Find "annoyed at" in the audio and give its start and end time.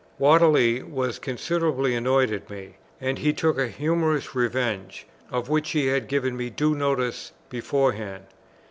1.93-2.49